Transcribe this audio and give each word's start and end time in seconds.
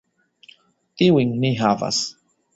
Tiujn 1.01 1.37
ni 1.45 1.53
havas. 1.61 2.03